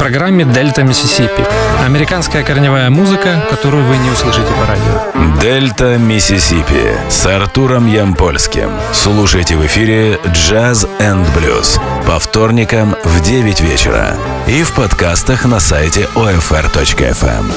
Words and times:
программе 0.00 0.46
«Дельта 0.46 0.82
Миссисипи». 0.82 1.44
Американская 1.84 2.42
корневая 2.42 2.88
музыка, 2.88 3.44
которую 3.50 3.84
вы 3.84 3.98
не 3.98 4.08
услышите 4.08 4.48
по 4.48 4.66
радио. 4.66 5.38
«Дельта 5.42 5.98
Миссисипи» 5.98 6.96
с 7.10 7.26
Артуром 7.26 7.86
Ямпольским. 7.86 8.70
Слушайте 8.94 9.56
в 9.56 9.66
эфире 9.66 10.18
«Jazz 10.32 10.88
and 11.00 11.28
Blues» 11.36 11.78
по 12.06 12.18
вторникам 12.18 12.96
в 13.04 13.20
9 13.20 13.60
вечера 13.60 14.16
и 14.46 14.62
в 14.62 14.72
подкастах 14.72 15.44
на 15.44 15.60
сайте 15.60 16.08
OFR.FM. 16.14 17.52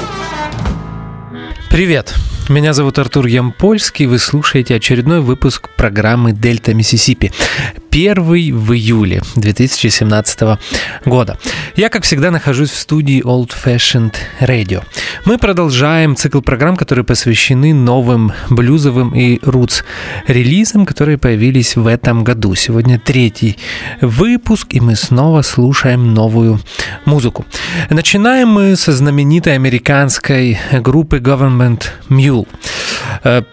Привет! 1.70 2.14
Меня 2.50 2.73
зовут 2.73 3.00
Артур 3.00 3.28
Ямпольский, 3.28 4.05
вы 4.05 4.20
слушаете 4.20 4.75
очередной 4.75 5.21
выпуск 5.21 5.70
программы 5.78 6.34
«Дельта 6.34 6.73
Миссисипи». 6.73 7.32
Первый 7.89 8.52
в 8.52 8.73
июле 8.73 9.21
2017 9.36 10.60
года. 11.06 11.38
Я, 11.75 11.89
как 11.89 12.04
всегда, 12.04 12.32
нахожусь 12.32 12.71
в 12.71 12.78
студии 12.78 13.24
Old 13.24 13.52
Fashioned 13.64 14.16
Radio. 14.42 14.83
Мы 15.25 15.38
продолжаем 15.38 16.16
цикл 16.16 16.42
программ, 16.42 16.75
которые 16.75 17.06
посвящены 17.06 17.71
новым 17.74 18.33
блюзовым 18.50 19.16
и 19.16 19.39
рутс 19.44 19.83
релизам, 20.28 20.88
которые 20.88 21.19
появились 21.19 21.75
в 21.75 21.86
этом 21.86 22.24
году. 22.24 22.55
Сегодня 22.55 23.00
третий 23.00 23.57
выпуск, 24.02 24.69
и 24.71 24.80
мы 24.80 24.96
снова 24.96 25.44
слушаем 25.44 26.16
новую 26.16 26.60
музыку. 27.05 27.46
Начинаем 27.91 28.50
мы 28.50 28.75
со 28.75 28.91
знаменитой 28.91 29.54
американской 29.54 30.57
группы 30.82 31.19
Government 31.19 31.83
Mule. 32.33 33.45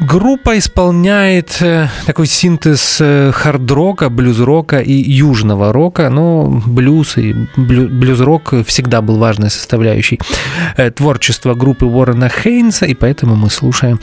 Группа 0.00 0.58
исполняет 0.58 1.58
э, 1.60 1.88
такой 2.06 2.26
синтез 2.26 2.98
э, 3.00 3.30
хард-рока, 3.32 4.08
блюз-рока 4.08 4.80
и 4.80 4.92
южного 4.92 5.72
рока, 5.72 6.08
но 6.10 6.62
блюз 6.66 7.18
и 7.18 7.34
блюз-рок 7.56 8.66
всегда 8.66 9.00
был 9.00 9.18
важной 9.18 9.50
составляющей 9.50 10.18
э, 10.76 10.90
творчества 10.90 11.54
группы 11.54 11.84
Уоррена 11.84 12.28
Хейнса, 12.28 12.86
и 12.86 12.94
поэтому 12.94 13.36
мы 13.36 13.48
слушаем 13.48 14.00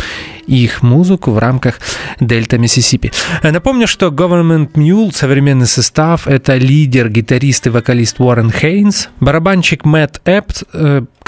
их 0.47 0.83
музыку 0.83 1.31
в 1.31 1.38
рамках 1.38 1.79
Дельта 2.22 2.57
Миссисипи. 2.57 3.11
Напомню, 3.44 3.85
что 3.85 4.07
Government 4.07 4.72
Mule, 4.73 5.11
современный 5.13 5.67
состав, 5.67 6.27
это 6.27 6.55
лидер, 6.55 7.09
гитарист 7.09 7.67
и 7.67 7.72
вокалист 7.72 8.19
Уоррен 8.19 8.51
Хейнс, 8.51 9.09
барабанщик 9.19 9.83
Мэтт 9.83 10.22
Эпт, 10.23 10.63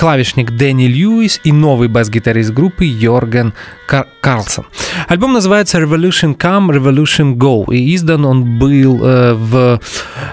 клавишник 0.01 0.49
Дэнни 0.49 0.87
Льюис 0.87 1.39
и 1.43 1.51
новый 1.51 1.87
бас-гитарист 1.87 2.49
группы 2.53 2.85
Йорген 2.85 3.53
Кар 3.85 4.07
Карлсон. 4.19 4.65
Альбом 5.07 5.31
называется 5.31 5.77
Revolution 5.79 6.35
Come, 6.35 6.75
Revolution 6.75 7.35
Go, 7.35 7.71
и 7.71 7.93
издан 7.95 8.25
он 8.25 8.57
был 8.57 8.99
э, 9.05 9.33
в 9.35 9.79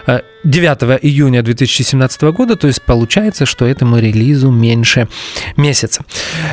э, 0.07 0.21
9 0.45 0.99
июня 1.03 1.43
2017 1.43 2.23
года, 2.23 2.57
то 2.57 2.67
есть 2.67 2.83
получается, 2.83 3.47
что 3.47 3.67
этому 3.67 3.99
релизу 3.99 4.51
меньше 4.51 5.09
месяца. 5.57 6.05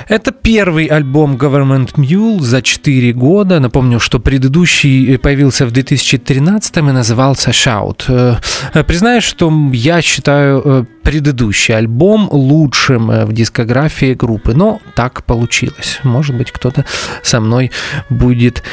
Это 0.08 0.32
первый 0.32 0.86
альбом 0.86 1.36
Government 1.36 1.96
Mule 1.96 2.40
за 2.42 2.62
4 2.62 3.14
года. 3.14 3.60
Напомню, 3.60 4.00
что 4.00 4.20
предыдущий 4.20 5.18
появился 5.18 5.66
в 5.66 5.72
2013 5.72 6.78
и 6.78 6.82
назывался 6.82 7.52
Shout. 7.52 8.42
Э, 8.74 8.84
признаюсь, 8.84 9.24
что 9.24 9.52
я 9.74 10.02
считаю 10.02 10.62
э, 10.66 10.86
предыдущий 11.04 11.76
альбом 11.76 12.28
лучшим 12.32 13.12
э, 13.12 13.26
в 13.26 13.34
дискографии 13.34 14.14
группы, 14.14 14.54
но 14.54 14.80
так 14.96 15.24
получилось. 15.24 16.00
Может 16.04 16.36
быть, 16.36 16.52
кто-то 16.52 16.86
со 17.22 17.40
мной 17.40 17.72
будет 18.10 18.64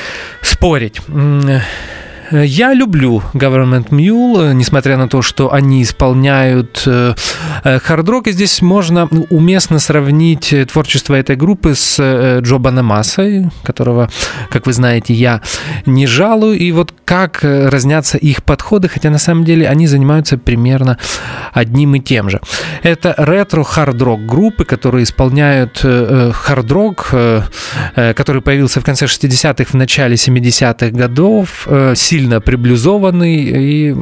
спорить. 0.41 1.01
Я 2.33 2.73
люблю 2.73 3.23
Government 3.35 3.91
Mule, 3.91 4.55
несмотря 4.55 4.97
на 4.97 5.07
то, 5.07 5.21
что 5.21 5.53
они 5.53 5.83
исполняют 5.83 6.83
э, 6.87 7.15
э, 7.63 7.79
хард-рок. 7.79 8.27
И 8.27 8.33
здесь 8.33 8.63
можно 8.63 9.07
уместно 9.29 9.79
сравнить 9.79 10.55
творчество 10.73 11.15
этой 11.15 11.37
группы 11.37 11.75
с 11.75 11.97
э, 11.99 12.41
Джо 12.41 12.57
Банамасой, 12.57 13.51
которого, 13.63 14.09
как 14.49 14.67
вы 14.67 14.73
знаете, 14.73 15.13
я 15.13 15.43
не 15.85 16.07
жалую. 16.07 16.59
И 16.59 16.73
вот 16.73 16.95
как 17.05 17.41
разнятся 17.43 18.17
их 18.17 18.43
подходы, 18.45 18.89
хотя 18.89 19.11
на 19.11 19.19
самом 19.19 19.45
деле 19.45 19.69
они 19.69 19.87
занимаются 19.87 20.39
примерно 20.39 20.97
одним 21.53 21.95
и 21.97 22.01
тем 22.01 22.31
же. 22.31 22.41
Это 22.83 23.15
ретро-хард-рок 23.19 24.25
группы, 24.25 24.65
которые 24.65 25.05
исполняют 25.05 25.81
хард-рок, 25.83 27.11
который 27.95 28.41
появился 28.41 28.81
в 28.81 28.85
конце 28.85 29.05
60-х, 29.05 29.65
в 29.65 29.75
начале 29.75 30.15
70-х 30.15 30.91
годов, 30.91 31.69
сильно 31.95 32.22
сильно 32.23 32.41
приблюзованный 32.41 33.37
и 33.37 33.95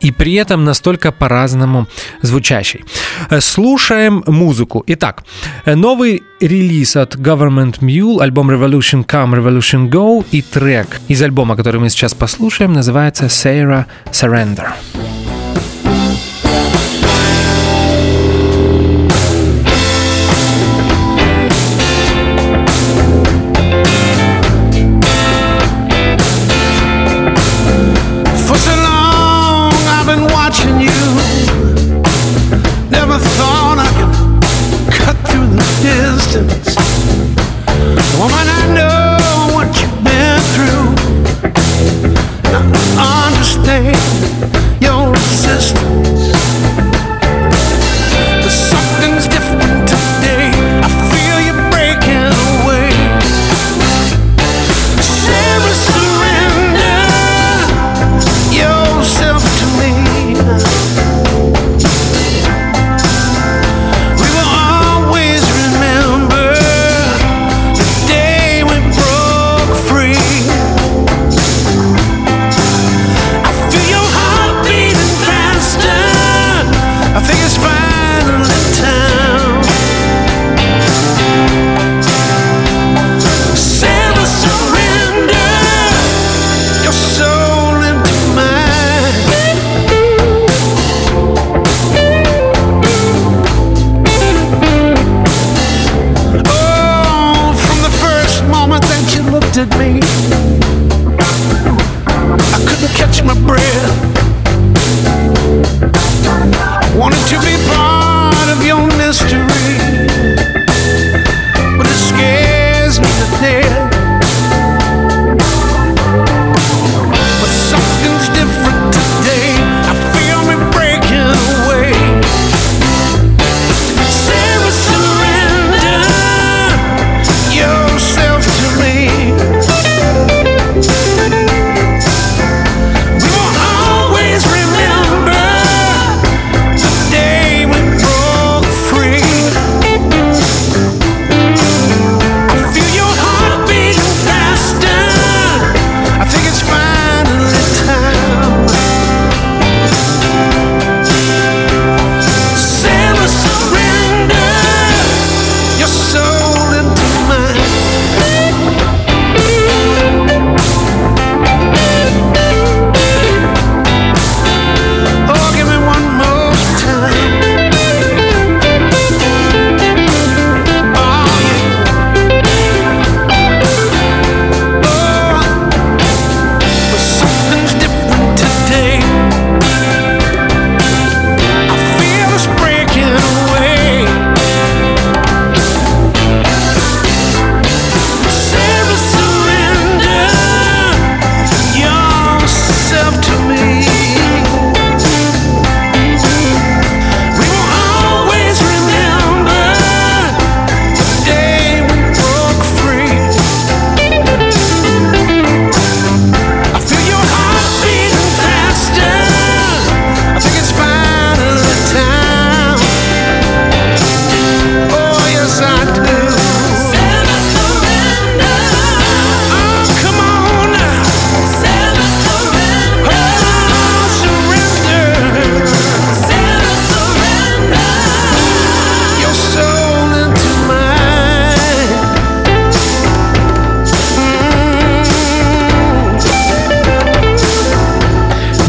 и 0.00 0.12
при 0.12 0.32
этом 0.32 0.64
настолько 0.64 1.12
по-разному 1.12 1.86
звучащий. 2.22 2.84
Слушаем 3.40 4.22
музыку. 4.26 4.82
Итак, 4.86 5.24
новый 5.66 6.22
релиз 6.40 6.96
от 6.96 7.16
Government 7.16 7.80
Mule, 7.80 8.22
альбом 8.22 8.50
Revolution 8.50 9.04
Come, 9.04 9.34
Revolution 9.34 9.90
Go 9.90 10.24
и 10.32 10.40
трек 10.40 11.00
из 11.08 11.20
альбома, 11.22 11.54
который 11.54 11.80
мы 11.80 11.90
сейчас 11.90 12.14
послушаем, 12.14 12.72
называется 12.72 13.26
Sarah 13.26 13.84
Surrender. 14.10 14.68
your 44.80 45.14
sister. 45.16 46.09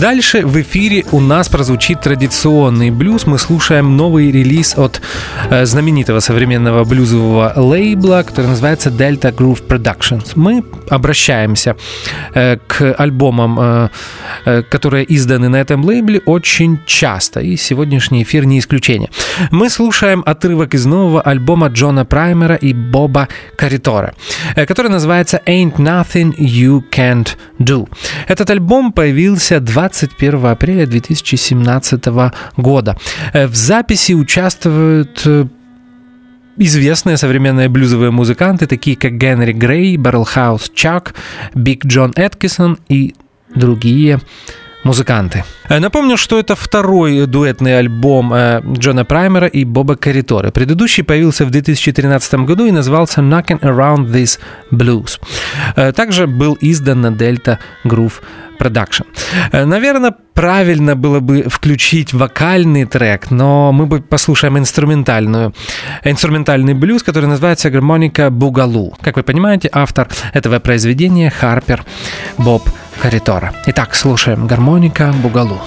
Дальше 0.01 0.43
в 0.47 0.59
эфире 0.59 1.05
у 1.11 1.19
нас 1.19 1.47
прозвучит 1.47 2.01
традиционный 2.01 2.89
блюз. 2.89 3.27
Мы 3.27 3.37
слушаем 3.37 3.95
новый 3.97 4.31
релиз 4.31 4.75
от 4.75 4.99
э, 5.51 5.65
знаменитого 5.65 6.19
современного 6.21 6.83
блюзового 6.85 7.53
лейбла, 7.55 8.23
который 8.25 8.47
называется 8.47 8.89
Delta 8.89 9.31
Groove 9.31 9.61
Productions. 9.67 10.31
Мы 10.35 10.63
обращаемся 10.89 11.75
э, 12.33 12.57
к 12.67 12.95
альбомам, 12.97 13.59
э, 13.59 13.89
э, 14.45 14.63
которые 14.63 15.05
изданы 15.15 15.49
на 15.49 15.57
этом 15.57 15.85
лейбле 15.85 16.19
очень 16.25 16.79
часто, 16.87 17.39
и 17.39 17.55
сегодняшний 17.55 18.23
эфир 18.23 18.45
не 18.45 18.57
исключение. 18.57 19.11
Мы 19.51 19.69
слушаем 19.69 20.23
отрывок 20.25 20.73
из 20.73 20.85
нового 20.87 21.21
альбома 21.21 21.67
Джона 21.67 22.05
Праймера 22.05 22.55
и 22.55 22.73
Боба 22.73 23.27
Каритора, 23.55 24.15
э, 24.55 24.65
который 24.65 24.89
называется 24.89 25.41
Ain't 25.45 25.75
Nothing 25.75 26.35
You 26.37 26.81
Can't 26.91 27.29
Do. 27.59 27.87
Этот 28.27 28.49
альбом 28.49 28.91
появился 28.93 29.59
21 29.91 30.45
апреля 30.45 30.85
2017 30.85 32.05
года. 32.57 32.95
Э, 33.33 33.47
в 33.47 33.55
записи 33.55 34.13
участвуют 34.13 35.21
э, 35.25 35.45
известные 36.57 37.17
современные 37.17 37.67
блюзовые 37.67 38.11
музыканты, 38.11 38.67
такие 38.67 38.95
как 38.95 39.17
Генри 39.17 39.51
Грей, 39.51 39.97
Баррелхаус 39.97 40.71
Чак, 40.73 41.13
Биг 41.53 41.85
Джон 41.85 42.13
Эткисон 42.15 42.77
и 42.89 43.15
другие 43.53 44.19
музыканты. 44.85 45.43
Э, 45.69 45.79
напомню, 45.79 46.15
что 46.17 46.39
это 46.39 46.55
второй 46.55 47.27
дуэтный 47.27 47.77
альбом 47.77 48.33
Джона 48.77 49.03
Праймера 49.03 49.47
и 49.47 49.65
Боба 49.65 49.95
Каритора. 49.95 50.51
Предыдущий 50.51 51.03
появился 51.03 51.45
в 51.45 51.49
2013 51.49 52.45
году 52.45 52.65
и 52.65 52.71
назывался 52.71 53.21
Knocking 53.21 53.59
Around 53.59 54.07
This 54.07 54.39
Blues. 54.71 55.19
Также 55.93 56.27
был 56.27 56.57
издан 56.61 57.01
на 57.01 57.07
Delta 57.07 57.57
Groove 57.85 58.21
Production. 58.61 59.05
Наверное, 59.51 60.13
правильно 60.33 60.95
было 60.95 61.19
бы 61.19 61.43
включить 61.49 62.13
вокальный 62.13 62.85
трек, 62.85 63.31
но 63.31 63.71
мы 63.71 63.87
бы 63.87 64.01
послушаем 64.01 64.57
инструментальную, 64.57 65.53
инструментальный 66.03 66.75
блюз, 66.75 67.01
который 67.01 67.25
называется 67.25 67.71
«Гармоника 67.71 68.29
Бугалу». 68.29 68.93
Как 69.01 69.17
вы 69.17 69.23
понимаете, 69.23 69.69
автор 69.73 70.07
этого 70.33 70.59
произведения 70.59 71.31
Харпер 71.31 71.83
Боб 72.37 72.69
Коридора. 73.01 73.51
Итак, 73.65 73.95
слушаем 73.95 74.45
гармоника 74.45 75.11
Бугалу. 75.23 75.59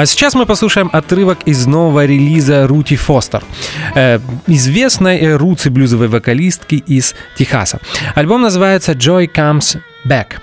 А 0.00 0.06
сейчас 0.06 0.34
мы 0.34 0.46
послушаем 0.46 0.88
отрывок 0.94 1.40
из 1.44 1.66
нового 1.66 2.06
релиза 2.06 2.66
Рути 2.66 2.96
Фостер, 2.96 3.42
э, 3.94 4.18
известной 4.46 5.36
руци 5.36 5.68
блюзовой 5.68 6.08
вокалистки 6.08 6.76
из 6.76 7.14
Техаса. 7.36 7.80
Альбом 8.14 8.40
называется 8.40 8.92
Joy 8.92 9.30
Comes 9.30 9.78
Back. 10.04 10.38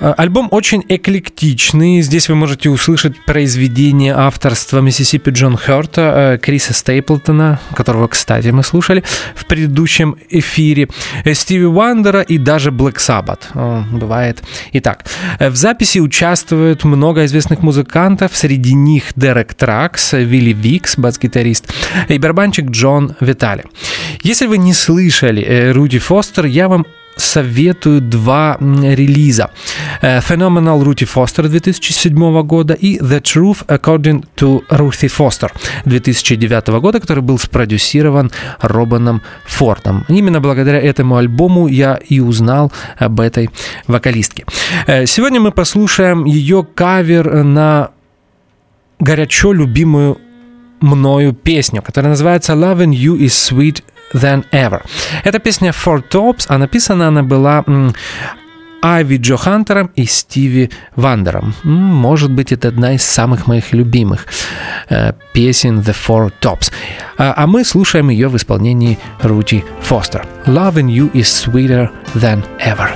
Э, 0.00 0.14
альбом 0.16 0.48
очень 0.50 0.84
эклектичный. 0.88 2.02
Здесь 2.02 2.28
вы 2.28 2.34
можете 2.34 2.68
услышать 2.68 3.24
произведение 3.24 4.14
авторства 4.14 4.80
Миссисипи 4.80 5.30
Джон 5.30 5.56
Херта, 5.56 6.34
э, 6.34 6.38
Криса 6.38 6.74
Стейплтона, 6.74 7.60
которого, 7.74 8.08
кстати, 8.08 8.48
мы 8.48 8.62
слушали 8.62 9.02
в 9.34 9.46
предыдущем 9.46 10.16
эфире, 10.28 10.88
э, 11.24 11.34
Стиви 11.34 11.64
Уандера 11.64 12.20
и 12.20 12.38
даже 12.38 12.70
Black 12.70 12.96
Sabbath. 12.96 13.88
Бывает 13.90 14.42
и 14.72 14.80
так. 14.80 15.04
В 15.40 15.56
записи 15.56 15.98
участвуют 15.98 16.84
много 16.84 17.24
известных 17.24 17.60
музыкантов, 17.60 18.36
среди 18.36 18.74
них 18.74 19.12
Дерек 19.16 19.54
Тракс, 19.54 20.12
Вилли 20.12 20.52
Викс, 20.52 20.96
бас-гитарист, 20.96 21.72
и 22.08 22.18
барабанщик 22.18 22.70
Джон 22.70 23.16
Витали. 23.20 23.64
Если 24.22 24.46
вы 24.46 24.58
не 24.58 24.74
слышали 24.74 25.70
Руди 25.72 25.98
Фостер, 25.98 26.46
я 26.46 26.68
вам 26.68 26.86
советую 27.16 28.00
два 28.00 28.56
релиза. 28.60 29.50
Phenomenal 30.02 30.82
Рути 30.84 31.04
Фостер 31.04 31.48
2007 31.48 32.42
года 32.42 32.74
и 32.74 32.98
The 32.98 33.20
Truth 33.20 33.66
According 33.66 34.24
to 34.36 34.62
Ruthie 34.68 35.10
Foster 35.10 35.50
2009 35.84 36.68
года, 36.80 37.00
который 37.00 37.22
был 37.22 37.38
спродюсирован 37.38 38.30
Робаном 38.60 39.22
Фортом. 39.46 40.04
Именно 40.08 40.40
благодаря 40.40 40.80
этому 40.80 41.16
альбому 41.16 41.66
я 41.68 41.98
и 42.08 42.20
узнал 42.20 42.70
об 42.98 43.20
этой 43.20 43.50
вокалистке. 43.86 44.44
Сегодня 44.86 45.40
мы 45.40 45.52
послушаем 45.52 46.24
ее 46.24 46.66
кавер 46.74 47.42
на 47.42 47.90
горячо 48.98 49.52
любимую 49.52 50.18
мною 50.80 51.32
песню, 51.32 51.82
которая 51.82 52.10
называется 52.10 52.52
Loving 52.52 52.92
You 52.92 53.16
is 53.18 53.28
Sweet 53.28 53.82
Than 54.14 54.44
Ever. 54.52 54.82
Эта 55.24 55.38
песня 55.38 55.70
Four 55.70 56.02
Tops, 56.08 56.46
а 56.48 56.58
написана 56.58 57.08
она 57.08 57.22
была 57.22 57.64
Айви 58.82 59.16
Джо 59.16 59.36
Хантером 59.36 59.90
и 59.96 60.06
Стиви 60.06 60.70
Вандером. 60.94 61.54
Может 61.64 62.30
быть, 62.30 62.52
это 62.52 62.68
одна 62.68 62.94
из 62.94 63.02
самых 63.02 63.46
моих 63.46 63.72
любимых 63.72 64.26
э, 64.88 65.12
песен 65.32 65.80
The 65.80 65.94
Four 65.94 66.32
Tops. 66.40 66.72
А, 67.18 67.34
а 67.36 67.46
мы 67.46 67.64
слушаем 67.64 68.10
ее 68.10 68.28
в 68.28 68.36
исполнении 68.36 68.98
Рути 69.22 69.64
Фостер. 69.80 70.26
Loving 70.46 70.88
you 70.88 71.10
is 71.12 71.26
sweeter 71.26 71.90
than 72.14 72.44
ever. 72.60 72.90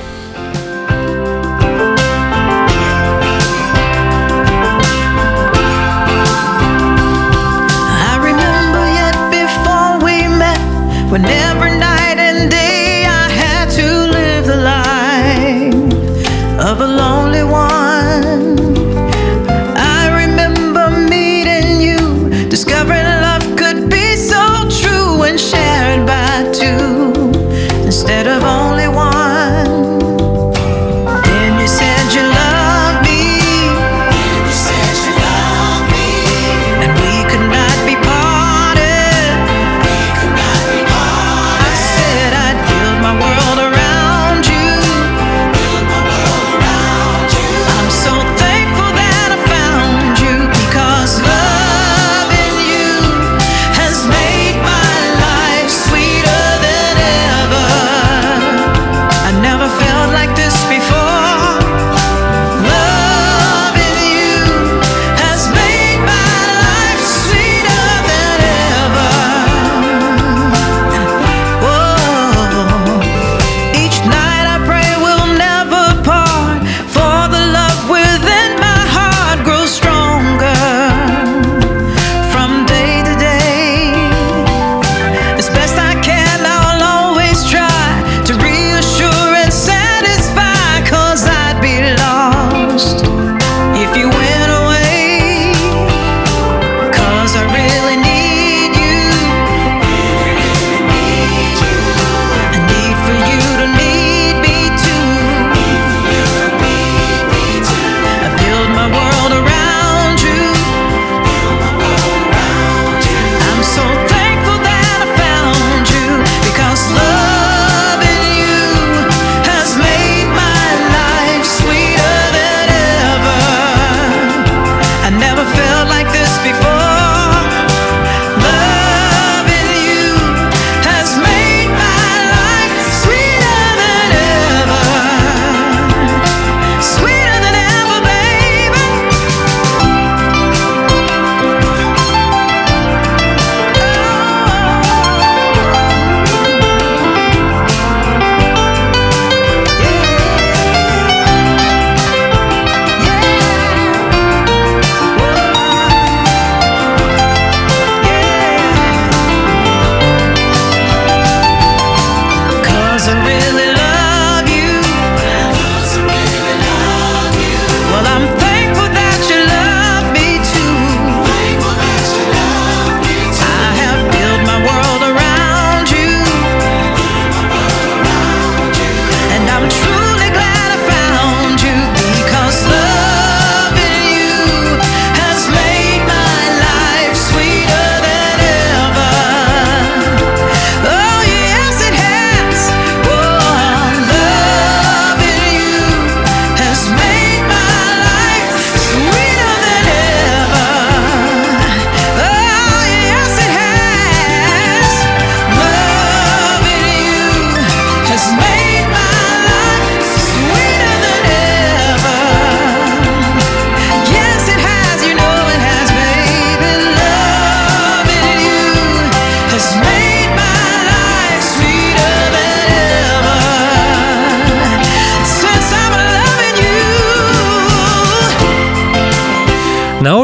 whenever 11.11 11.69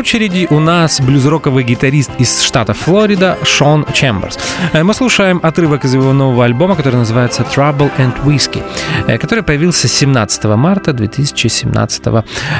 очереди 0.06 0.46
у 0.50 0.60
нас 0.60 1.00
блюз-роковый 1.00 1.64
гитарист 1.64 2.12
из 2.20 2.40
штата 2.40 2.74
Флорида 2.74 3.38
Шон 3.42 3.84
Чемберс. 3.92 4.38
Э, 4.72 4.84
мы 4.84 4.94
слушаем 4.94 5.40
отрывок 5.42 5.84
из 5.84 5.94
его 5.94 6.12
нового 6.12 6.44
альбома, 6.44 6.76
который 6.76 6.94
называется 6.94 7.42
Trouble 7.42 7.90
and 7.98 8.14
Whiskey, 8.24 8.62
э, 9.08 9.18
который 9.18 9.42
появился 9.42 9.88
17 9.88 10.44
марта 10.44 10.92
2017 10.92 12.02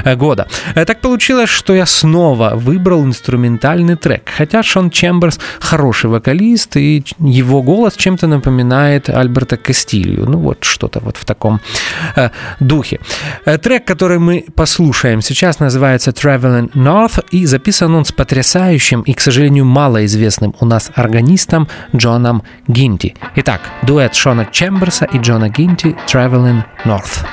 э, 0.05 0.17
года. 0.17 0.49
Так 0.75 1.01
получилось, 1.01 1.49
что 1.49 1.73
я 1.73 1.87
снова 1.87 2.55
выбрал 2.57 3.05
инструментальный 3.05 3.95
трек, 3.95 4.29
хотя 4.37 4.65
Шон 4.65 4.91
Чемберс 4.91 5.39
хороший 5.61 6.11
вокалист, 6.11 6.77
и 6.77 7.05
его 7.21 7.63
голос 7.63 7.95
чем-то 7.95 8.27
напоминает 8.27 9.09
Альберта 9.09 9.57
Кастилью. 9.57 10.27
Ну 10.29 10.39
вот 10.39 10.65
что-то 10.65 10.99
вот 10.99 11.17
в 11.17 11.25
таком 11.25 11.61
духе. 12.59 12.99
Трек, 13.63 13.85
который 13.85 14.19
мы 14.19 14.45
послушаем 14.57 15.23
сейчас, 15.23 15.61
называется 15.61 16.11
Traveling 16.11 16.73
North 16.73 17.07
North, 17.07 17.25
и 17.37 17.45
записан 17.45 17.95
он 17.95 18.07
с 18.07 18.13
потрясающим 18.13 19.03
и, 19.03 19.13
к 19.13 19.21
сожалению, 19.21 19.67
малоизвестным 19.67 20.55
у 20.59 20.65
нас 20.65 20.91
органистом 20.95 21.69
Джоном 21.95 22.43
Гинти. 22.67 23.15
Итак, 23.35 23.61
дуэт 23.83 24.15
Шона 24.15 24.47
Чемберса 24.51 25.05
и 25.05 25.19
Джона 25.19 25.51
Гинти 25.51 25.95
«Traveling 26.07 26.63
North». 26.85 27.27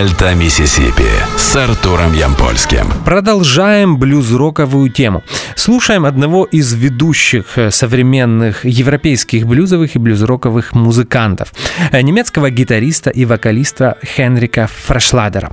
Дельта 0.00 0.34
Миссисипи 0.34 1.10
с 1.36 1.54
Артуром 1.56 2.14
Ямпольским. 2.14 2.86
Продолжаем 3.04 3.98
блюз-роковую 3.98 4.88
тему. 4.88 5.22
Слушаем 5.56 6.06
одного 6.06 6.46
из 6.46 6.72
ведущих 6.72 7.58
э, 7.58 7.70
современных 7.70 8.64
европейских 8.64 9.46
блюзовых 9.46 9.96
и 9.96 9.98
блюз-роковых 9.98 10.72
музыкантов. 10.72 11.52
Э, 11.92 12.00
немецкого 12.00 12.48
гитариста 12.48 13.10
и 13.10 13.26
вокалиста 13.26 13.98
Хенрика 14.02 14.70
Фрешладера. 14.86 15.52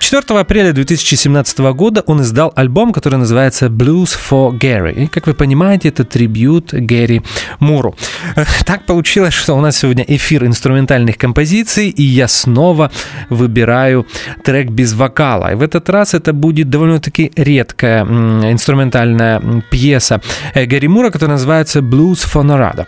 Э, 0.00 0.10
4 0.10 0.40
апреля 0.40 0.72
2017 0.72 1.58
года 1.58 2.02
он 2.06 2.20
издал 2.22 2.52
альбом, 2.56 2.92
который 2.92 3.18
называется 3.18 3.66
Blues 3.66 4.16
for 4.30 4.50
Gary. 4.50 5.04
И, 5.04 5.06
как 5.06 5.26
вы 5.26 5.34
понимаете, 5.34 5.88
это 5.88 6.04
трибют 6.04 6.72
Гэри 6.72 7.22
Муру. 7.60 7.94
Так 8.64 8.86
получилось, 8.86 9.34
что 9.34 9.54
у 9.54 9.60
нас 9.60 9.78
сегодня 9.78 10.04
эфир 10.06 10.44
инструментальных 10.44 11.16
композиций, 11.18 11.88
и 11.88 12.02
я 12.02 12.28
снова 12.28 12.90
выбираю 13.28 14.06
трек 14.44 14.70
без 14.70 14.94
вокала. 14.94 15.52
И 15.52 15.54
в 15.54 15.62
этот 15.62 15.88
раз 15.90 16.14
это 16.14 16.32
будет 16.32 16.70
довольно-таки 16.70 17.32
редкая 17.36 18.04
инструментальная 18.04 19.42
пьеса 19.70 20.20
Гэри 20.54 20.88
Мура, 20.88 21.10
которая 21.10 21.36
называется 21.36 21.80
Blues 21.80 22.26
for 22.26 22.42
Narada. 22.44 22.86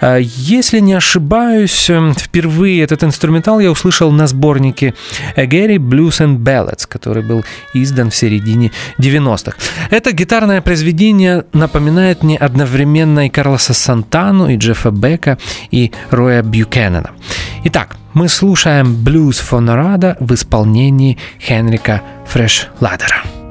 Э, 0.00 0.18
если 0.20 0.80
не 0.80 0.94
ошибаюсь, 0.94 1.90
впервые 2.16 2.82
этот 2.82 3.04
инструментал 3.04 3.60
я 3.60 3.70
услышал 3.70 4.10
на 4.12 4.26
сборнике 4.26 4.94
Гэри 5.36 5.76
Blues 5.76 6.20
and 6.20 6.43
Ballads, 6.44 6.86
который 6.88 7.22
был 7.22 7.44
издан 7.72 8.10
в 8.10 8.14
середине 8.16 8.70
90-х. 8.98 9.56
Это 9.90 10.12
гитарное 10.12 10.60
произведение 10.60 11.44
напоминает 11.52 12.22
мне 12.22 12.36
одновременно 12.36 13.26
и 13.26 13.30
Карлоса 13.30 13.74
Сантану, 13.74 14.48
и 14.48 14.56
Джеффа 14.56 14.90
Бека, 14.90 15.38
и 15.70 15.92
Роя 16.10 16.42
Бьюкеннена. 16.42 17.10
Итак, 17.64 17.96
мы 18.12 18.28
слушаем 18.28 19.02
блюз 19.02 19.38
Фонорада 19.38 20.16
в 20.20 20.34
исполнении 20.34 21.18
Хенрика 21.40 22.02
Фрешладера. 22.26 23.43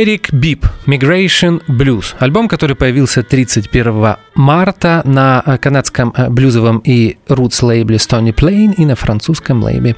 Эрик 0.00 0.32
Бип 0.32 0.64
Migration 0.86 1.60
Blues. 1.66 2.14
Альбом, 2.20 2.46
который 2.46 2.76
появился 2.76 3.24
31 3.24 4.14
марта 4.36 5.02
на 5.04 5.42
э, 5.44 5.58
канадском 5.58 6.14
э, 6.16 6.28
блюзовом 6.30 6.78
и 6.84 7.16
рутс 7.26 7.62
лейбле 7.62 7.96
Stony 7.96 8.32
Plain 8.32 8.74
и 8.74 8.86
на 8.86 8.94
французском 8.94 9.60
лейбле 9.60 9.96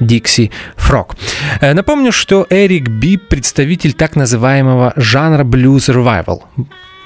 Dixie 0.00 0.50
Frog. 0.76 1.16
Э, 1.62 1.72
напомню, 1.72 2.12
что 2.12 2.46
Эрик 2.50 2.90
Бип 2.90 3.28
представитель 3.28 3.94
так 3.94 4.16
называемого 4.16 4.92
жанра 4.96 5.44
блюз 5.44 5.88
revival 5.88 6.42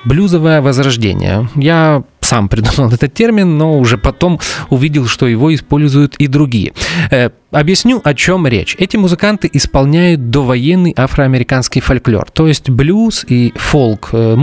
блюзовое 0.04 0.60
возрождение. 0.60 1.48
Я 1.54 2.02
сам 2.32 2.48
придумал 2.48 2.90
этот 2.90 3.12
термин, 3.12 3.58
но 3.58 3.78
уже 3.78 3.98
потом 3.98 4.40
увидел, 4.70 5.06
что 5.06 5.26
его 5.26 5.54
используют 5.54 6.14
и 6.16 6.28
другие. 6.28 6.72
Э, 7.10 7.28
объясню, 7.50 8.00
о 8.02 8.14
чем 8.14 8.46
речь. 8.46 8.74
Эти 8.78 8.96
музыканты 8.96 9.50
исполняют 9.52 10.30
довоенный 10.30 10.94
афроамериканский 10.96 11.82
фольклор, 11.82 12.30
то 12.30 12.46
есть 12.46 12.70
блюз 12.70 13.26
и 13.28 13.52
фолк 13.54 14.10
э, 14.12 14.36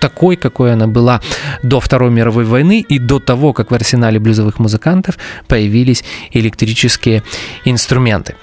такой, 0.00 0.36
какой 0.36 0.72
она 0.74 0.86
была 0.86 1.20
до 1.64 1.80
Второй 1.80 2.12
мировой 2.12 2.44
войны 2.44 2.84
и 2.88 3.00
до 3.00 3.18
того, 3.18 3.52
как 3.52 3.72
в 3.72 3.74
арсенале 3.74 4.20
блюзовых 4.20 4.60
музыкантов 4.60 5.18
появились 5.48 6.04
электрические 6.30 7.24
инструменты. 7.64 8.36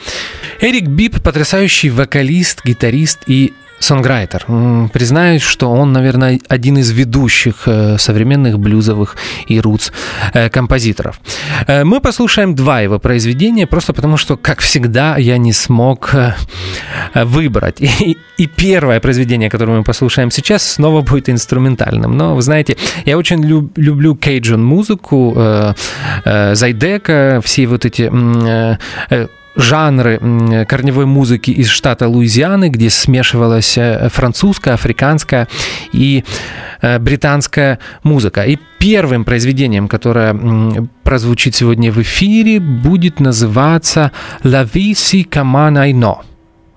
Эрик 0.60 0.88
Бип 0.88 1.22
потрясающий 1.22 1.90
вокалист, 1.90 2.66
гитарист 2.66 3.20
и 3.28 3.54
сонграйтер. 3.82 4.46
Признаюсь, 4.94 5.42
что 5.42 5.72
он, 5.72 5.92
наверное, 5.92 6.40
один 6.48 6.78
из 6.78 6.92
ведущих 6.92 7.64
э, 7.66 7.98
современных 7.98 8.60
блюзовых 8.60 9.18
и 9.48 9.60
рутс 9.60 9.92
э, 10.34 10.50
композиторов. 10.50 11.20
Э, 11.68 11.84
мы 11.84 12.00
послушаем 12.00 12.56
два 12.56 12.82
его 12.82 13.00
произведения, 13.00 13.68
просто 13.68 13.94
потому 13.94 14.18
что, 14.18 14.38
как 14.38 14.60
всегда, 14.60 15.18
я 15.18 15.38
не 15.38 15.54
смог 15.54 16.16
выбрать. 17.16 17.82
И, 17.82 18.18
и 18.38 18.48
первое 18.48 19.00
произведение, 19.00 19.50
которое 19.50 19.78
мы 19.80 19.84
послушаем 19.84 20.32
сейчас, 20.32 20.64
снова 20.64 21.02
будет 21.02 21.30
инструментальным. 21.30 22.18
Но, 22.18 22.36
вы 22.36 22.42
знаете, 22.42 22.78
я 23.06 23.18
очень 23.18 23.44
люб, 23.44 23.78
люблю 23.78 24.16
кейджун 24.16 24.64
музыку, 24.64 25.36
Зайдека, 26.26 27.42
все 27.44 27.68
вот 27.68 27.86
эти 27.86 28.10
жанры 29.56 30.66
корневой 30.68 31.06
музыки 31.06 31.52
из 31.52 31.68
штата 31.70 32.08
Луизианы, 32.08 32.70
где 32.70 32.90
смешивалась 32.90 33.78
э, 33.78 34.10
французская, 34.10 34.74
африканская 34.74 35.48
и 35.92 36.24
э, 36.82 37.00
британская 37.00 37.80
музыка. 38.04 38.44
И 38.44 38.58
первым 38.80 39.26
произведением, 39.26 39.88
которое 39.88 40.88
прозвучит 41.04 41.56
сегодня 41.56 41.92
в 41.92 42.02
эфире, 42.02 42.60
будет 42.60 43.20
называться 43.20 44.12
«La 44.44 44.64
vie 44.64 44.94
si 44.94 45.24
comme 45.24 46.31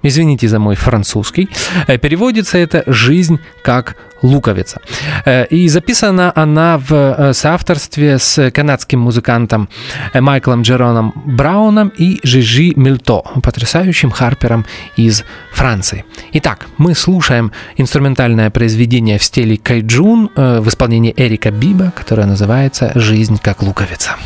Извините 0.05 0.49
за 0.49 0.59
мой 0.59 0.77
французский. 0.77 1.49
Э, 1.89 1.99
переводится 1.99 2.59
это 2.59 2.85
«Жизнь 2.87 3.39
как 3.63 3.97
луковица». 4.23 4.81
Э, 5.25 5.47
и 5.47 5.69
записана 5.69 6.31
она 6.37 6.79
в 6.79 6.93
э, 6.93 7.33
соавторстве 7.33 8.19
с 8.19 8.51
канадским 8.51 9.01
музыкантом 9.01 9.69
Майклом 10.15 10.63
Джероном 10.63 11.13
Брауном 11.25 11.91
и 12.01 12.21
Жижи 12.23 12.75
Мильто, 12.77 13.23
потрясающим 13.43 14.11
харпером 14.11 14.67
из 14.97 15.25
Франции. 15.53 16.05
Итак, 16.35 16.67
мы 16.77 16.95
слушаем 16.95 17.51
инструментальное 17.79 18.51
произведение 18.51 19.19
в 19.19 19.25
стиле 19.25 19.57
кайджун 19.57 20.31
в 20.37 20.69
исполнении 20.69 21.15
Эрика 21.17 21.51
Биба, 21.51 21.93
которое 21.97 22.27
называется 22.27 22.93
«Жизнь 22.95 23.39
как 23.43 23.63
луковица». 23.63 24.17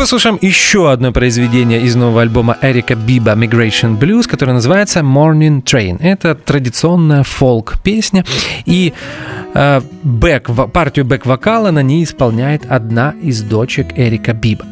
Послушаем 0.00 0.38
еще 0.40 0.90
одно 0.90 1.12
произведение 1.12 1.82
из 1.82 1.94
нового 1.94 2.22
альбома 2.22 2.56
Эрика 2.62 2.94
Биба 2.94 3.32
Migration 3.32 3.98
Blues, 3.98 4.26
которое 4.26 4.54
называется 4.54 5.00
Morning 5.00 5.62
Train. 5.62 5.98
Это 6.00 6.34
традиционная 6.34 7.22
фолк-песня, 7.22 8.24
и 8.64 8.94
э, 9.52 9.80
бэк, 10.02 10.70
партию 10.72 11.04
бэк-вокала 11.04 11.70
на 11.70 11.82
ней 11.82 12.04
исполняет 12.04 12.64
одна 12.70 13.12
из 13.22 13.42
дочек 13.42 13.88
Эрика 13.94 14.32
Биба. 14.32 14.64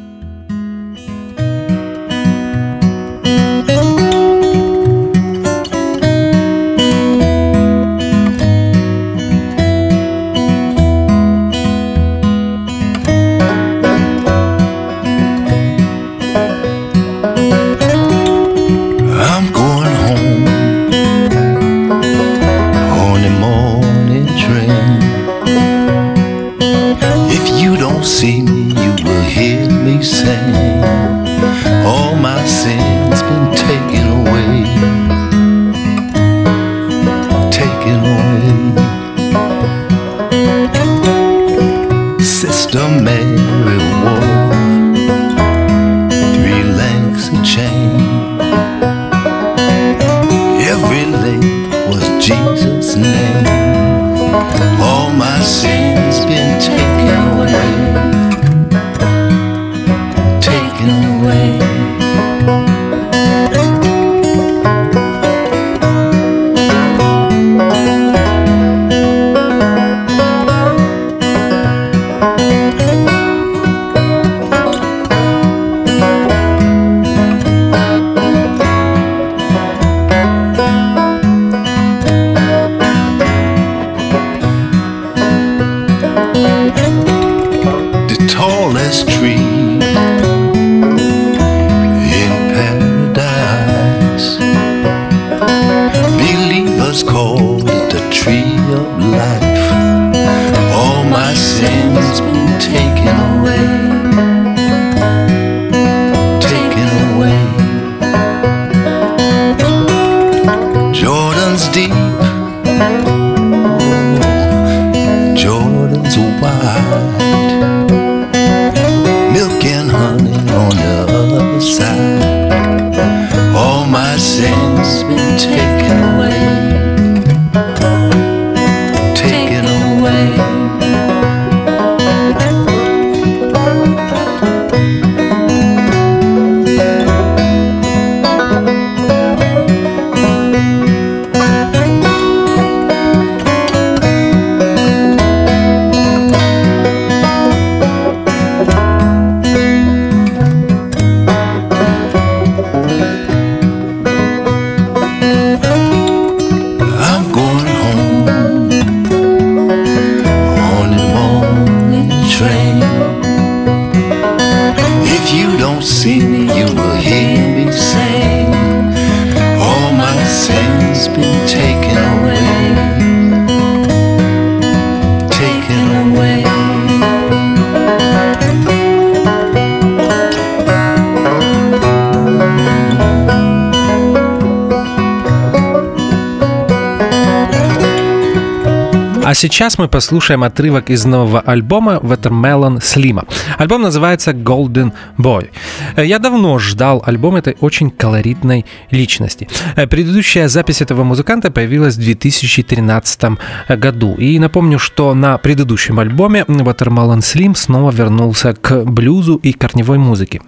Сейчас 189.39 189.79
мы 189.79 189.89
послушаем 189.89 190.43
отрывок 190.43 190.91
из 190.91 191.05
нового 191.05 191.41
альбома 191.41 192.01
Watermelon 192.03 192.83
Слима. 192.83 193.25
Альбом 193.57 193.83
называется 193.83 194.33
Golden 194.33 194.93
Boy. 195.17 195.49
Э, 195.97 196.05
Я 196.05 196.19
давно 196.19 196.59
ждал 196.59 197.03
альбом 197.07 197.37
этой 197.37 197.57
очень 197.61 197.91
колоритной 197.91 198.67
личности. 198.91 199.49
Э, 199.77 199.87
Предыдущая 199.87 200.49
запись 200.49 200.83
этого 200.83 201.05
музыканта 201.05 201.51
появилась 201.51 201.95
в 201.95 202.01
2013 202.01 203.39
году. 203.69 204.15
И 204.19 204.39
напомню, 204.39 204.79
что 204.79 205.15
на 205.15 205.39
предыдущем 205.39 206.01
альбоме 206.01 206.45
Watermelon 206.49 207.19
Slim 207.21 207.57
снова 207.57 207.93
вернулся 207.93 208.55
к 208.55 208.85
блюзу 208.85 209.37
и 209.37 209.53
корневой 209.53 209.99
музыке. 209.99 210.41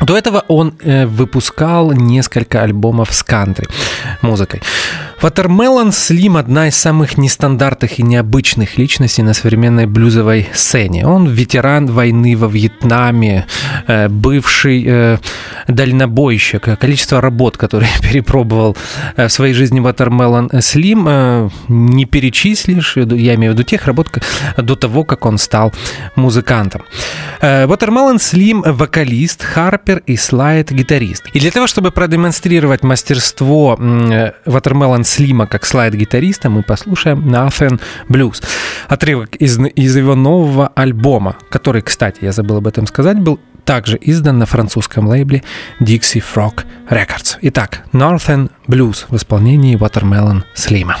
До 0.00 0.16
этого 0.16 0.44
он 0.48 0.74
э, 0.82 1.06
выпускал 1.06 1.92
несколько 1.92 2.62
альбомов 2.62 3.14
с 3.14 3.22
кантри 3.22 3.66
музыкой. 4.20 4.60
Watermelon 5.22 5.88
Slim 5.88 6.38
одна 6.38 6.68
из 6.68 6.76
самых 6.76 7.16
нестандартных 7.16 7.98
и 7.98 8.02
необычных 8.02 8.76
личностей 8.76 9.22
на 9.22 9.32
современной 9.32 9.86
блюзовой 9.86 10.48
сцене. 10.52 11.06
Он 11.06 11.26
ветеран 11.26 11.86
войны 11.86 12.36
во 12.36 12.48
Вьетнаме, 12.48 13.46
э, 13.86 14.08
бывший 14.08 14.84
э, 14.86 15.18
дальнобойщик. 15.68 16.78
Количество 16.78 17.20
работ, 17.22 17.56
которые 17.56 17.90
перепробовал 18.02 18.76
э, 19.16 19.28
в 19.28 19.32
своей 19.32 19.54
жизни 19.54 19.80
Slim, 19.80 21.04
э, 21.08 21.48
не 21.68 22.04
перечислишь. 22.04 22.96
Я 22.96 23.34
имею 23.36 23.52
в 23.52 23.54
виду 23.54 23.62
тех 23.62 23.86
работ 23.86 24.08
до 24.58 24.76
того, 24.76 25.04
как 25.04 25.24
он 25.24 25.38
стал 25.38 25.72
музыкантом. 26.14 26.82
Watermelon 27.40 28.16
Slim– 28.16 28.62
вокалист, 28.72 29.42
харпер 29.42 30.02
и 30.06 30.16
слайд-гитарист. 30.16 31.24
И 31.32 31.40
для 31.40 31.50
того, 31.50 31.66
чтобы 31.66 31.90
продемонстрировать 31.90 32.82
мастерство 32.82 33.76
Watermelon 33.78 35.05
Слима 35.06 35.46
как 35.46 35.64
слайд-гитариста, 35.64 36.50
мы 36.50 36.62
послушаем 36.62 37.28
Nothing 37.28 37.80
Blues. 38.08 38.44
Отрывок 38.88 39.36
из, 39.36 39.58
из 39.58 39.96
его 39.96 40.14
нового 40.14 40.68
альбома, 40.74 41.36
который, 41.48 41.82
кстати, 41.82 42.18
я 42.22 42.32
забыл 42.32 42.56
об 42.56 42.66
этом 42.66 42.86
сказать, 42.86 43.18
был 43.18 43.38
также 43.64 43.98
издан 44.00 44.38
на 44.38 44.46
французском 44.46 45.06
лейбле 45.06 45.42
Dixie 45.80 46.22
Frog 46.22 46.64
Records. 46.90 47.36
Итак, 47.42 47.84
Northern 47.92 48.50
Blues 48.66 49.04
в 49.08 49.16
исполнении 49.16 49.76
Watermelon 49.76 50.42
Слима. 50.54 50.96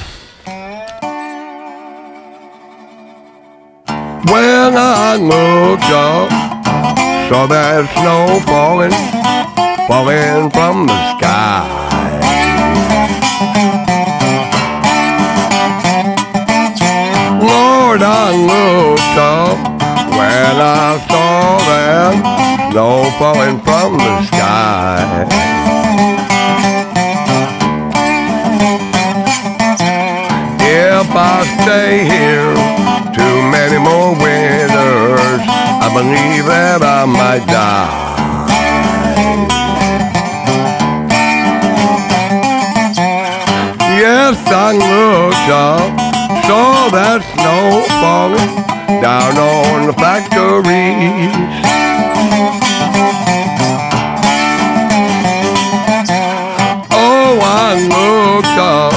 When 4.24 4.76
I 4.76 5.16
looked 5.16 5.90
up, 5.90 6.30
saw 7.28 7.46
that 7.46 7.86
snow 7.94 8.40
falling, 8.46 8.92
falling 9.86 10.50
from 10.50 10.86
the 10.86 11.16
sky. 11.16 11.86
Lord, 17.96 18.10
I 18.12 18.30
looked 18.30 19.16
up 19.16 19.56
when 20.12 20.60
I 20.60 21.00
saw 21.08 21.56
that 21.64 22.70
snow 22.70 23.08
falling 23.18 23.58
from 23.64 23.96
the 23.96 24.22
sky. 24.28 25.24
If 30.60 31.08
I 31.08 31.46
stay 31.62 32.04
here 32.04 32.52
too 33.16 33.36
many 33.48 33.78
more 33.78 34.12
winters, 34.12 35.40
I 35.80 35.88
believe 35.94 36.44
that 36.52 36.82
I 36.82 37.06
might 37.06 37.46
die. 37.48 38.06
Yes, 43.96 44.36
I 44.48 44.72
looked 44.76 45.48
up, 45.48 46.05
saw 46.46 46.88
that 46.94 47.26
snow 47.34 47.82
falling 47.98 48.54
down 49.02 49.34
on 49.34 49.86
the 49.90 49.94
factories. 49.98 51.34
Oh, 56.94 57.34
I 57.42 57.74
looked 57.90 58.58
up, 58.62 58.94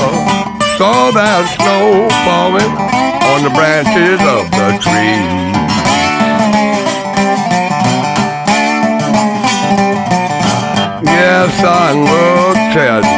saw 0.78 1.10
that 1.10 1.44
snow 1.58 2.06
falling 2.22 2.74
on 3.34 3.40
the 3.42 3.54
branches 3.58 4.22
of 4.30 4.46
the 4.54 4.70
trees. 4.78 5.50
Yes, 11.02 11.52
I 11.64 11.94
looked 11.98 12.78
at 12.78 13.09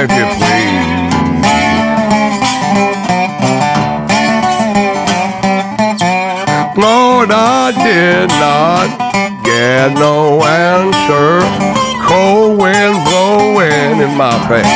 If 0.00 0.12
you 0.12 0.26
please. 0.38 0.98
Lord, 6.78 7.30
I 7.32 7.72
did 7.82 8.28
not 8.38 9.42
get 9.42 9.94
no 9.94 10.40
answer. 10.44 11.40
Cold 12.06 12.60
wind 12.60 12.94
blowing 13.06 14.00
in 14.00 14.16
my 14.16 14.38
face. 14.46 14.66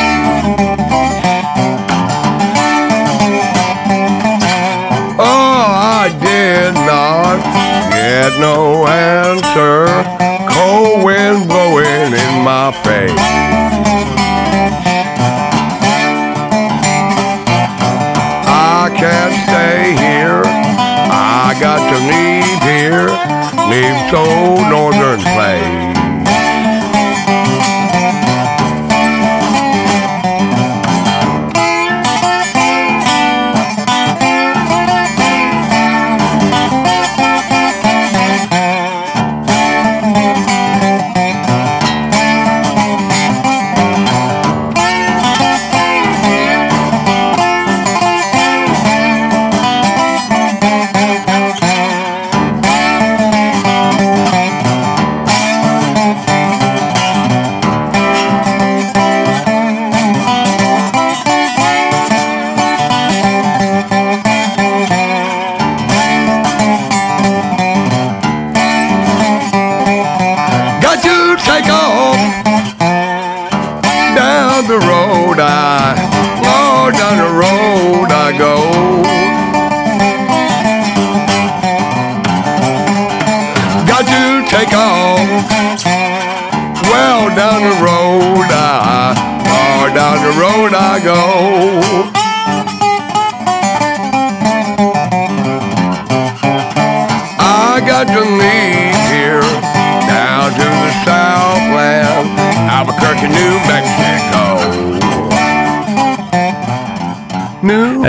Oh, 5.20 5.64
I 6.02 6.08
did 6.20 6.74
not 6.74 7.38
get 7.92 8.40
no 8.40 8.88
answer. 8.88 9.86
Cold 10.50 11.04
wind 11.04 11.46
blowing 11.46 12.12
in 12.12 12.42
my 12.42 12.72
face. 12.82 13.41
need 22.07 22.62
here, 22.62 23.07
leave 23.70 24.11
so 24.11 24.24
northern 24.68 25.20
place. 25.20 25.91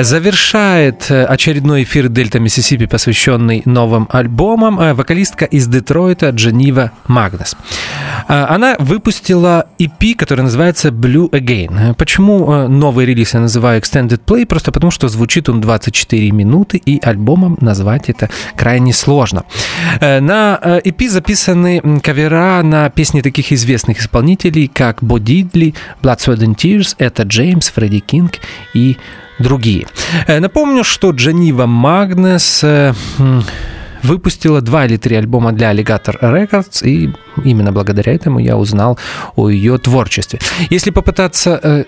Завершает 0.03 1.09
э, 1.09 1.23
очередной 1.23 1.83
эфир 1.83 2.09
Дельта 2.09 2.37
Миссисипи, 2.37 2.87
посвященный 2.87 3.61
новым 3.63 4.09
альбомам, 4.11 4.77
э, 4.77 4.93
вокалистка 4.93 5.45
из 5.45 5.65
Детройта 5.67 6.31
Дженива 6.31 6.91
Магнес. 7.07 7.55
Э, 8.27 8.47
Она 8.49 8.75
выпустила 8.79 9.67
EP, 9.79 10.15
который 10.15 10.41
называется 10.41 10.89
Blue 10.89 11.29
Again. 11.29 11.93
Почему 11.93 12.67
новый 12.67 13.05
релиз 13.05 13.33
я 13.33 13.39
называю 13.39 13.81
Extended 13.81 14.19
Play? 14.25 14.45
Просто 14.45 14.73
потому, 14.73 14.91
что 14.91 15.07
звучит 15.07 15.47
он 15.47 15.61
24 15.61 16.31
минуты, 16.31 16.81
и 16.85 16.99
альбомом 17.01 17.57
назвать 17.61 18.09
это 18.09 18.29
крайне 18.57 18.91
сложно. 18.91 19.45
На 20.01 20.59
EP 20.83 21.07
записаны 21.07 22.01
кавера 22.03 22.61
на 22.61 22.89
песни 22.89 23.21
таких 23.21 23.53
известных 23.53 24.01
исполнителей, 24.01 24.67
как 24.67 24.97
Бо 25.01 25.17
Дидли, 25.17 25.75
Blood, 26.01 26.17
Sweat 26.17 26.39
and 26.39 26.55
Tears, 26.55 26.95
это 26.97 27.23
Джеймс, 27.23 27.69
Фредди 27.69 27.99
Кинг 27.99 28.33
и 28.73 28.97
другие. 29.39 29.87
Э, 30.27 30.39
Напомню, 30.39 30.83
что 30.83 31.11
Дженива 31.11 31.65
Магнес 31.65 32.63
э, 32.63 32.93
выпустила 34.03 34.61
два 34.61 34.85
или 34.85 34.97
три 34.97 35.15
альбома 35.15 35.51
для 35.51 35.71
Alligator 35.71 36.19
Records, 36.21 36.85
и 36.85 37.09
именно 37.43 37.71
благодаря 37.71 38.13
этому 38.13 38.39
я 38.39 38.57
узнал 38.57 38.97
о 39.35 39.49
ее 39.49 39.77
творчестве. 39.77 40.39
Если 40.69 40.91
попытаться 40.91 41.59
э, 41.63 41.83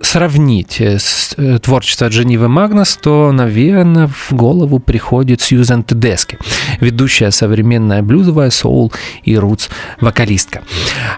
сравнить 0.00 0.80
э, 0.80 0.98
с, 0.98 1.34
э, 1.36 1.58
творчество 1.58 2.08
Дженнивы 2.08 2.48
Магнес, 2.48 2.96
то, 2.96 3.32
наверное, 3.32 4.08
в 4.08 4.32
голову 4.32 4.78
приходит 4.78 5.40
Сьюзен 5.40 5.84
Тедески, 5.84 6.38
ведущая 6.80 7.30
современная 7.30 8.02
блюзовая 8.02 8.50
соул 8.50 8.92
и 9.22 9.36
рутс 9.36 9.68
вокалистка. 10.00 10.62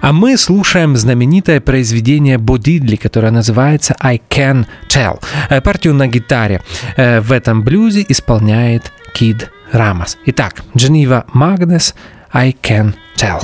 А 0.00 0.12
мы 0.12 0.36
слушаем 0.36 0.96
знаменитое 0.96 1.60
произведение 1.60 2.38
Бо 2.38 2.58
Дидли, 2.58 2.96
которое 2.96 3.30
называется 3.30 3.94
«I 4.00 4.20
Can 4.28 4.66
Tell». 4.88 5.22
Э, 5.48 5.60
Партию 5.60 5.94
на 5.94 6.08
гитаре 6.08 6.60
в 6.96 7.32
этом 7.32 7.62
блюзе 7.62 8.04
исполняет 8.08 8.92
Кид 9.14 9.50
Рамос. 9.70 10.18
Итак, 10.26 10.62
Дженнива 10.76 11.24
Магнес 11.32 11.94
«I 12.32 12.54
Can 12.62 12.94
Tell». 13.16 13.42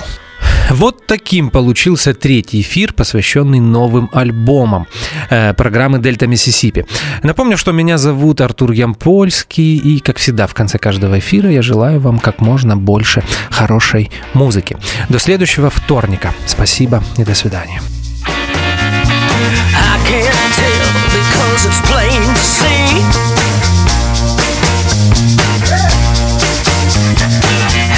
Вот 0.70 1.06
таким 1.06 1.50
получился 1.50 2.14
третий 2.14 2.60
эфир, 2.60 2.92
посвященный 2.92 3.60
новым 3.60 4.10
альбомам 4.12 4.86
э, 5.30 5.54
программы 5.54 5.98
«Дельта 5.98 6.26
Миссисипи». 6.26 6.84
Напомню, 7.22 7.56
что 7.56 7.72
меня 7.72 7.98
зовут 7.98 8.40
Артур 8.40 8.72
Ямпольский, 8.72 9.76
и, 9.76 10.00
как 10.00 10.18
всегда, 10.18 10.46
в 10.46 10.54
конце 10.54 10.78
каждого 10.78 11.18
эфира 11.18 11.50
я 11.50 11.62
желаю 11.62 12.00
вам 12.00 12.18
как 12.18 12.40
можно 12.40 12.76
больше 12.76 13.22
хорошей 13.50 14.10
музыки. 14.34 14.76
До 15.08 15.18
следующего 15.18 15.70
вторника. 15.70 16.34
Спасибо 16.46 17.02
и 17.16 17.24
до 17.24 17.34
свидания. 17.34 17.80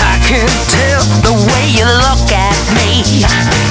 I 0.02 0.32
tell 0.68 1.02
the 1.22 1.32
way 1.32 1.64
you 1.76 1.84
look 1.84 2.30
at 2.30 2.39
me. 3.02 3.69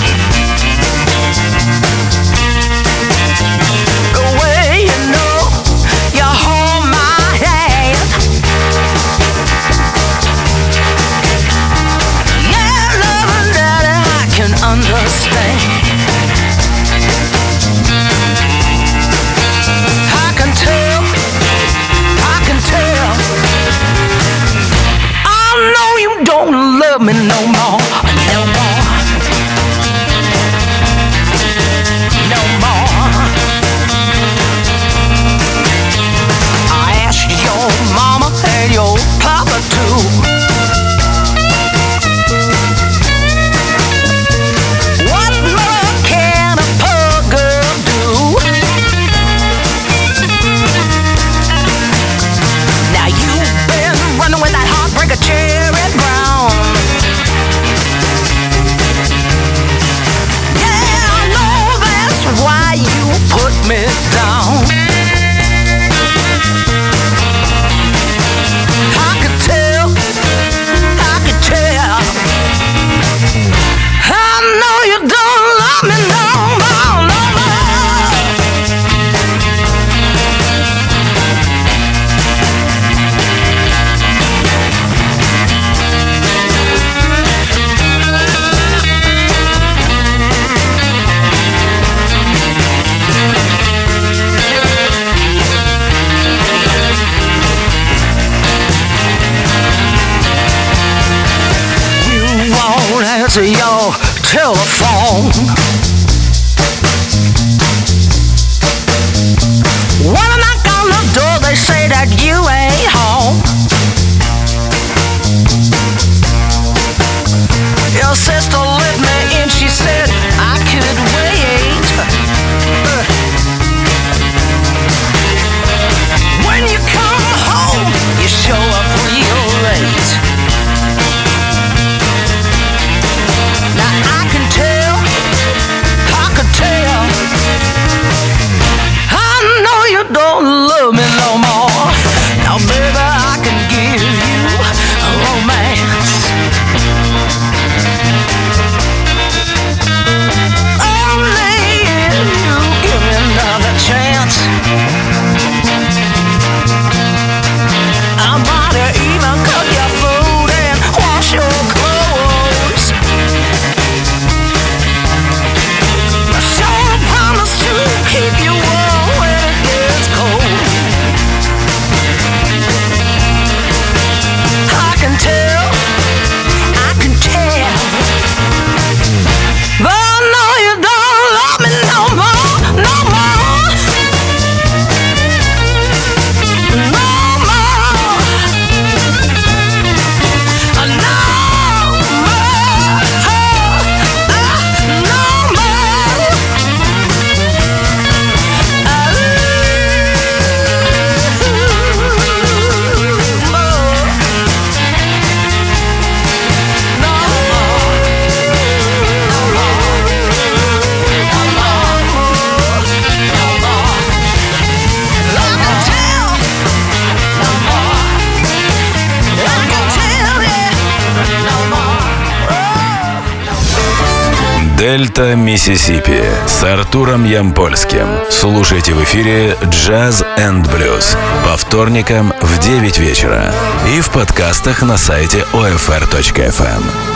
Дельта 225.20 225.36
Миссисипи 225.36 226.24
с 226.48 226.64
Артуром 226.64 227.26
Ямпольским. 227.26 228.08
Слушайте 228.30 228.94
в 228.94 229.04
эфире 229.04 229.58
Jazz 229.64 230.26
and 230.38 230.64
Blues 230.64 231.18
по 231.44 231.58
вторникам 231.58 232.34
в 232.42 232.58
9 232.58 233.00
вечера 233.00 233.54
и 233.94 234.00
в 234.00 234.10
подкастах 234.12 234.82
на 234.82 234.98
сайте 234.98 235.46
OFR.FM. 235.52 237.09